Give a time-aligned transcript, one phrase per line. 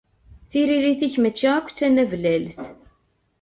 [0.49, 2.57] Tiririt-ik mačči akk d tanablalt.